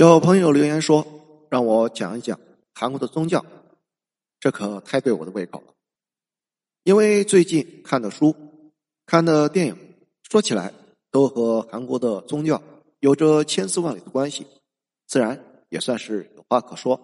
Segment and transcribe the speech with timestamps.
[0.00, 1.06] 有朋友留言说，
[1.50, 2.40] 让我讲一讲
[2.72, 3.44] 韩国的宗教，
[4.38, 5.74] 这可太对我的胃口了。
[6.84, 8.34] 因为最近看的书、
[9.04, 9.76] 看的电影，
[10.22, 10.72] 说起来
[11.10, 12.62] 都和韩国的宗教
[13.00, 14.46] 有着千丝万缕的关系，
[15.06, 16.98] 自然也算是有话可说。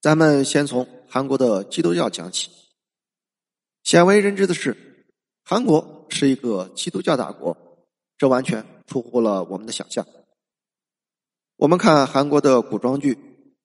[0.00, 2.50] 咱们先从韩国的基督教讲起。
[3.84, 5.04] 鲜为人知的是，
[5.44, 7.54] 韩国是一个基督教大国，
[8.16, 10.06] 这完全出乎了我们的想象。
[11.60, 13.18] 我们看韩国的古装剧，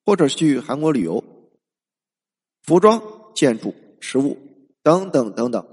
[0.05, 1.23] 或者去韩国旅游，
[2.61, 3.01] 服装、
[3.33, 4.37] 建筑、食物
[4.83, 5.65] 等等等等，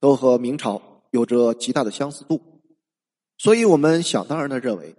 [0.00, 2.42] 都和明朝有着极大的相似度，
[3.36, 4.96] 所以我们想当然的认为，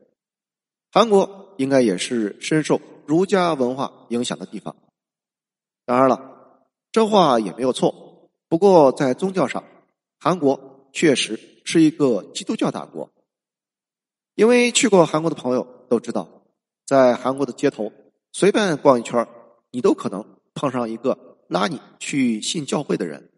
[0.90, 4.74] 韩国应该也是深受儒家文化影响的地方。
[5.86, 6.62] 当然了，
[6.94, 8.30] 这话也没有错。
[8.48, 9.66] 不过在宗教上，
[10.18, 13.12] 韩国确实是一个基督教大国，
[14.36, 16.39] 因为去过韩国的朋友都知道。
[16.90, 17.94] 在韩国的街头，
[18.32, 19.28] 随便逛一圈
[19.70, 23.30] 你都可能碰上一个拉你去信教会的人。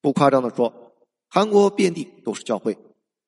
[0.00, 0.94] 不夸张的说，
[1.28, 2.78] 韩国遍地都是教会，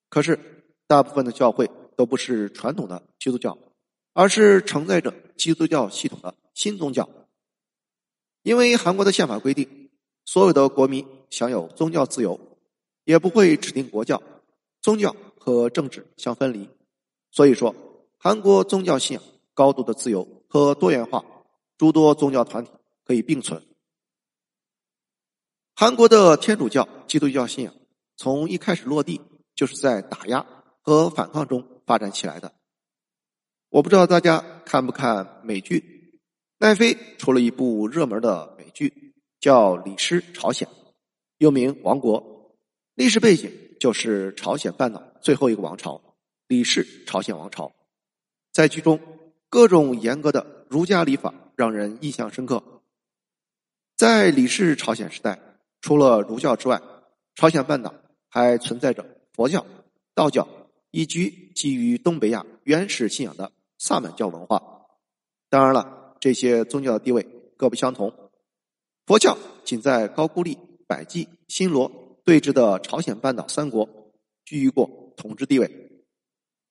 [0.08, 0.40] 可是
[0.86, 3.58] 大部分的教会都不是传统的基督教，
[4.14, 7.06] 而是承载着基督教系统的新宗教。
[8.44, 9.90] 因为韩国的宪法规定，
[10.24, 12.40] 所有的国民享有宗教自由，
[13.04, 14.22] 也不会指定国教，
[14.80, 16.70] 宗教和政治相分离。
[17.30, 17.74] 所以说，
[18.16, 19.22] 韩国宗教信仰。
[19.54, 21.24] 高度的自由和多元化，
[21.76, 22.70] 诸多宗教团体
[23.04, 23.62] 可以并存。
[25.74, 27.74] 韩国的天主教、基督教信仰
[28.16, 29.20] 从一开始落地
[29.54, 30.46] 就是在打压
[30.80, 32.52] 和反抗中发展起来的。
[33.68, 36.20] 我不知道大家看不看美剧？
[36.58, 40.68] 奈飞出了一部热门的美剧，叫《李氏朝鲜》，
[41.38, 42.22] 又名《王国》，
[42.94, 46.00] 历史背景就是朝鲜半岛最后一个王朝——
[46.48, 47.72] 李氏朝鲜王朝。
[48.52, 49.00] 在剧中。
[49.52, 52.80] 各种严格的儒家礼法让人印象深刻。
[53.98, 55.38] 在李氏朝鲜时代，
[55.82, 56.80] 除了儒教之外，
[57.34, 57.92] 朝鲜半岛
[58.30, 59.04] 还存在着
[59.34, 59.66] 佛教、
[60.14, 60.48] 道教
[60.90, 64.62] 以及基于东北亚原始信仰的萨满教文化。
[65.50, 67.22] 当然了，这些宗教的地位
[67.58, 68.10] 各不相同。
[69.04, 69.36] 佛教
[69.66, 71.92] 仅在高句丽、百济、新罗
[72.24, 73.86] 对峙的朝鲜半岛三国
[74.46, 76.04] 居于过统治地位，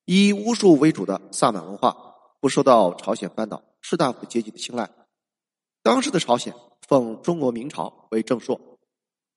[0.05, 2.07] 以巫术为主的萨满文化。
[2.41, 4.89] 不受到朝鲜半岛士大夫阶级的青睐。
[5.83, 6.53] 当时的朝鲜
[6.87, 8.59] 奉中国明朝为正朔，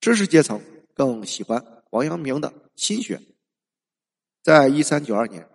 [0.01, 0.61] 知识阶层
[0.95, 3.21] 更喜欢王阳明的心学。
[4.43, 5.49] 在一三九二年，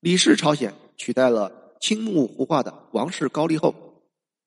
[0.00, 3.74] 李氏朝鲜取代了青木胡化的王室高丽后，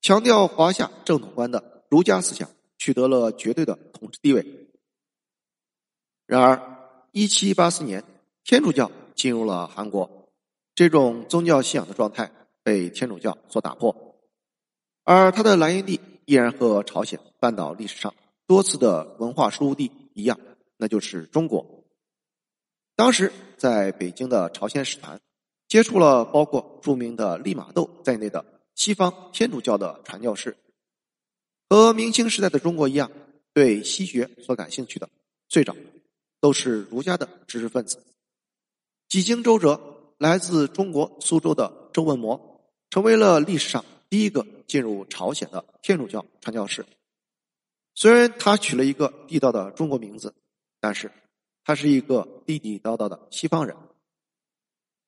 [0.00, 4.68] 强调华夏正统观的儒家思想取得了绝对的统治地位。
[6.26, 6.78] 然而，
[7.12, 8.04] 一七八四年，
[8.42, 10.28] 天主教进入了韩国，
[10.74, 12.30] 这种宗教信仰的状态。
[12.62, 14.20] 被天主教所打破，
[15.04, 18.14] 而它的来源地依然和朝鲜半岛历史上
[18.46, 20.38] 多次的文化输入地一样，
[20.76, 21.84] 那就是中国。
[22.96, 25.18] 当时在北京的朝鲜使团
[25.68, 28.44] 接触了包括著名的利玛窦在内的
[28.74, 30.56] 西方天主教的传教士，
[31.68, 33.10] 和明清时代的中国一样，
[33.54, 35.08] 对西学所感兴趣的
[35.48, 35.74] 最早
[36.40, 38.02] 都是儒家的知识分子。
[39.08, 42.49] 几经周折，来自中国苏州的周文模。
[42.90, 46.84] 成为了历史上第一个进入朝鲜的天主教传教士。
[47.94, 50.34] 虽然他取了一个地道的中国名字，
[50.80, 51.10] 但是
[51.64, 53.76] 他是一个地地道道的西方人。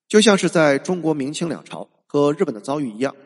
[0.08, 3.16] 就像是在中国明清两朝和日本的遭遇一样，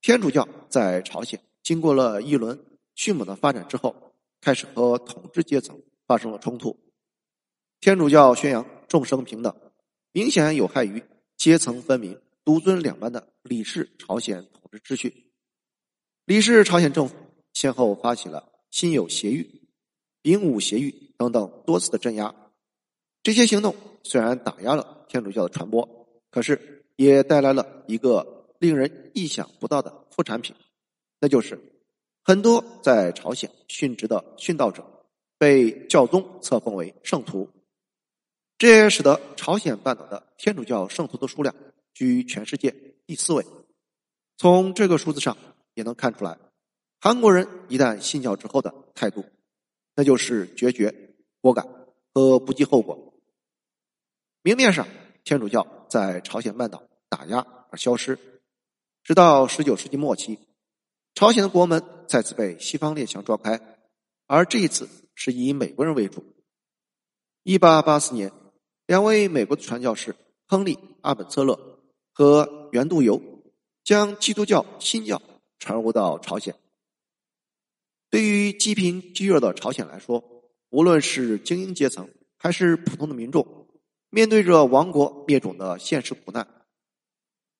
[0.00, 2.58] 天主教在朝鲜经过了一轮
[2.94, 6.78] 迅猛的发展之后，开始和统治阶层发生了冲突。
[7.80, 9.54] 天主教宣扬众生平等，
[10.12, 11.02] 明显有害于
[11.36, 12.20] 阶层分明。
[12.48, 15.30] 独尊两班的李氏朝鲜统治秩序，
[16.24, 17.14] 李氏朝鲜政府
[17.52, 19.68] 先后发起了辛酉协狱、
[20.22, 22.34] 丙午协狱等等多次的镇压。
[23.22, 30.56] 这些行动虽然打压了天主教的传播，可是也带来了一个令人意想不到的副产品，
[31.20, 31.60] 那就是
[32.24, 34.82] 很多在朝鲜殉职的殉道者
[35.36, 37.46] 被教宗册封为圣徒，
[38.56, 41.54] 这也使得朝鲜半岛的天主教圣徒的数量。
[41.98, 42.72] 居全世界
[43.06, 43.44] 第四位。
[44.36, 45.36] 从这个数字上
[45.74, 46.38] 也能看出来，
[47.00, 49.24] 韩国人一旦信教之后的态度，
[49.96, 51.66] 那就是决绝、果敢
[52.14, 53.14] 和不计后果。
[54.42, 54.86] 明面上，
[55.24, 58.16] 天主教在朝鲜半岛打压而消失，
[59.02, 60.38] 直到十九世纪末期，
[61.14, 63.60] 朝鲜的国门再次被西方列强撞开，
[64.28, 66.24] 而这一次是以美国人为主。
[67.42, 68.30] 一八八四年，
[68.86, 70.14] 两位美国的传教士
[70.46, 71.77] 亨利·阿本策勒。
[72.18, 73.22] 和袁度游
[73.84, 75.22] 将基督教新教
[75.60, 76.52] 传入到朝鲜。
[78.10, 80.24] 对于积贫积弱的朝鲜来说，
[80.68, 83.68] 无论是精英阶层还是普通的民众，
[84.10, 86.48] 面对着亡国灭种的现实苦难，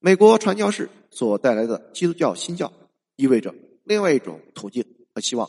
[0.01, 2.73] 美国传教士所带来的基督教新教，
[3.15, 3.55] 意味着
[3.85, 4.85] 另外一种途径
[5.15, 5.49] 和希望。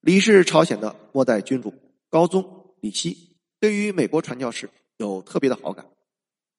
[0.00, 1.72] 李氏朝鲜的末代君主
[2.10, 5.86] 高宗李熙，对于美国传教士有特别的好感，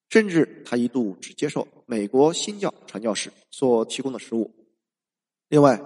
[0.08, 4.50] 甚至他一度只接受美国新教传教士所提供的食物。
[5.48, 5.80] 另外，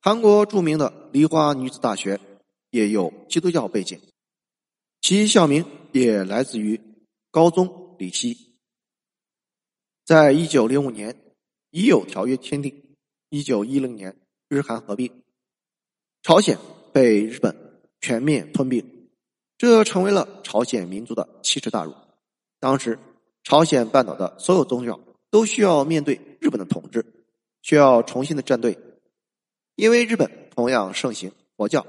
[0.00, 2.20] 韩国著名的梨花女子大学
[2.70, 4.00] 也有基督教背景，
[5.00, 6.80] 其校名也来自于。
[7.32, 8.54] 高宗李希，
[10.06, 11.34] 在一九零五年
[11.68, 12.96] 已有条约签订，
[13.28, 14.16] 一九一零年
[14.48, 15.22] 日韩合并，
[16.22, 16.56] 朝鲜
[16.94, 17.54] 被日本
[18.00, 19.10] 全面吞并，
[19.58, 21.92] 这成为了朝鲜民族的奇耻大辱。
[22.58, 22.98] 当时，
[23.46, 24.98] 朝鲜半岛的所有宗教
[25.30, 27.06] 都需要面对日本的统治，
[27.62, 28.76] 需要重新的站队，
[29.76, 31.86] 因为日本同样盛行佛教，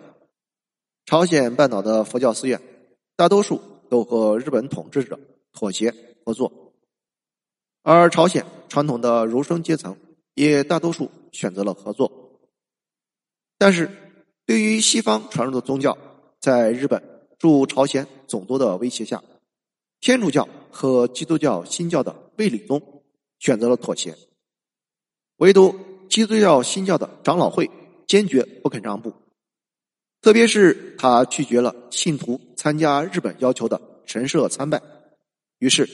[1.07, 2.62] 朝鲜半岛的佛教寺院
[3.15, 3.59] 大多数
[3.89, 5.19] 都和日本统治者。
[5.51, 5.92] 妥协
[6.24, 6.75] 合作，
[7.81, 9.98] 而朝鲜传统的儒生阶层
[10.36, 12.39] 也大多数选择了合作。
[13.57, 13.89] 但是，
[14.45, 15.98] 对于西方传入的宗教，
[16.39, 17.01] 在日本
[17.39, 19.24] 驻朝鲜总督的威胁下，
[20.00, 23.01] 天主教和基督教新教的卫理宗
[23.39, 24.15] 选择了妥协，
[25.38, 25.74] 唯独
[26.07, 27.68] 基督教新教的长老会
[28.06, 29.12] 坚决不肯让步，
[30.21, 34.79] 特别是他拒绝了信徒参加日本要求的神社参拜。
[35.57, 35.89] 于是，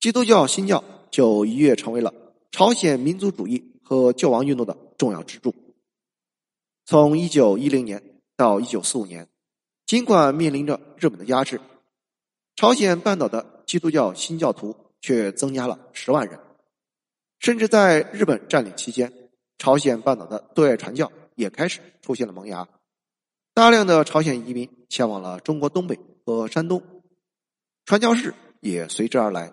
[0.00, 2.12] 基督教新教就一跃成为了
[2.52, 5.54] 朝鲜民族主义和救亡运动的重要支柱。
[6.84, 9.26] 从一九一零年到一九四五年，
[9.86, 11.58] 尽管面临着日本的压制，
[12.60, 16.38] 朝鲜半岛的基督教新教徒却增加了十万人。
[17.38, 19.10] 甚至在日本占领期间，
[19.56, 22.68] 朝鲜半岛的对外传教也开始出现了萌芽，
[23.54, 26.82] 大量的朝鲜移民前往了中国东北和山东，
[27.86, 28.34] 传教士。
[28.60, 29.50] 也随之而来。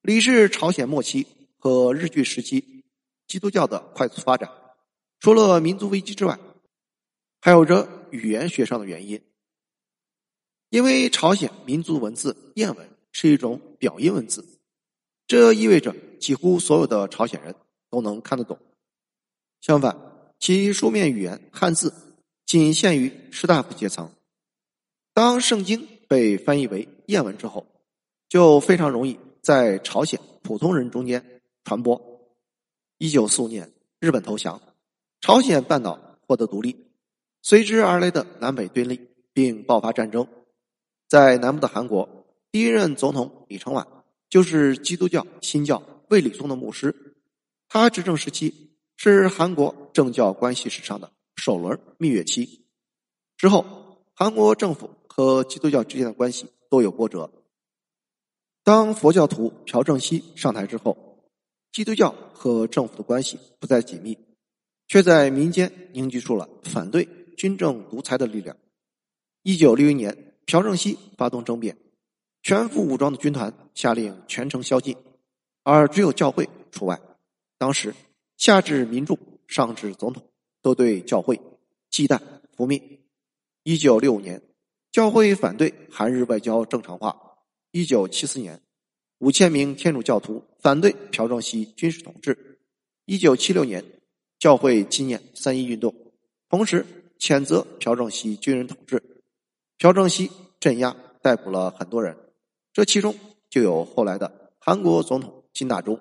[0.00, 1.26] 李氏朝鲜末期
[1.58, 2.86] 和日据时期
[3.26, 4.50] 基督教的快速发展，
[5.20, 6.38] 除了民族危机之外，
[7.42, 9.22] 还有着语言学上的原因。
[10.72, 14.42] 因为朝鲜民族文字谚文是一种表音文字，
[15.26, 17.54] 这意味着几乎所有的朝鲜人
[17.90, 18.58] 都能看得懂。
[19.60, 19.94] 相反，
[20.38, 21.92] 其书面语言汉字
[22.46, 24.10] 仅限于士大夫阶层。
[25.12, 27.66] 当圣经被翻译为谚文之后，
[28.30, 32.00] 就非常容易在朝鲜普通人中间传播。
[32.96, 33.70] 一九四五年，
[34.00, 34.58] 日本投降，
[35.20, 36.86] 朝鲜半岛获得独立，
[37.42, 38.98] 随之而来的南北对立
[39.34, 40.26] 并爆发战争。
[41.12, 43.86] 在南部的韩国，第一任总统李承晚
[44.30, 47.18] 就是基督教新教卫理宗的牧师，
[47.68, 52.64] 他执政时期是韩国政教关系史上的首轮蜜月期。
[53.36, 57.30] 之后，韩国政府和基督教之间的关系多有波折。
[58.64, 61.28] 当佛教徒朴正熙上台之后，
[61.72, 64.16] 基督教和政府的关系不再紧密，
[64.88, 67.06] 却在民间凝聚出了反对
[67.36, 68.56] 军政独裁的力量。
[69.42, 71.76] 一九六一年，朴正熙发动政变，
[72.42, 74.96] 全副武装的军团下令全城宵禁，
[75.62, 77.00] 而只有教会除外。
[77.58, 77.94] 当时，
[78.36, 80.22] 下至民众，上至总统，
[80.60, 81.40] 都对教会
[81.90, 82.20] 忌惮
[82.56, 82.82] 覆灭。
[83.62, 84.42] 一九六五年，
[84.90, 87.16] 教会反对韩日外交正常化。
[87.70, 88.60] 一九七四年，
[89.18, 92.58] 五千名天主教徒反对朴正熙军事统治。
[93.04, 93.84] 一九七六年，
[94.38, 95.94] 教会纪念三一运动，
[96.48, 96.84] 同时
[97.18, 99.00] 谴责朴正熙军人统治。
[99.82, 102.16] 朴正熙镇压逮捕了很多人，
[102.72, 103.16] 这其中
[103.50, 105.98] 就有后来的韩国总统金大中。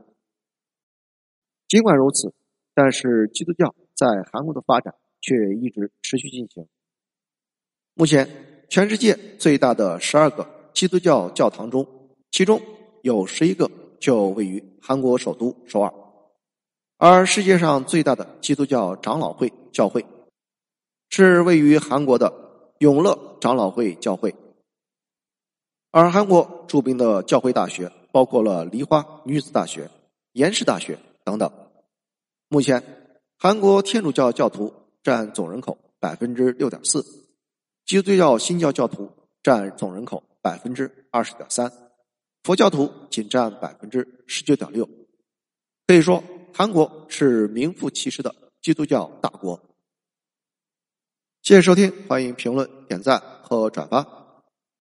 [1.67, 2.31] 尽管如此，
[2.75, 6.67] 但是基督教在韩国的发展却一直持续进行。
[7.95, 10.47] 目前，全世界最大的十二个。
[10.75, 11.87] 基督教教堂中，
[12.29, 12.61] 其中
[13.01, 15.91] 有十一个就位于韩国首都首尔，
[16.97, 20.05] 而世界上最大的基督教长老会教会
[21.09, 22.40] 是位于韩国的
[22.81, 24.33] 永乐长老会教会。
[25.91, 29.87] 而韩国著名的教会大学包括了梨花女子大学、
[30.31, 31.51] 延世大学等等。
[32.47, 32.83] 目前，
[33.37, 34.73] 韩国天主教教徒
[35.03, 37.05] 占总人口百分之六点四，
[37.85, 39.11] 基督教新教教徒
[39.43, 40.23] 占总人口。
[40.43, 41.71] 百分之二十点三，
[42.41, 44.89] 佛教徒仅占百分之十九点六。
[45.85, 49.61] 可以说，韩国是名副其实的基督教大国。
[51.43, 54.20] 谢谢收听，欢迎评论、点赞和转发。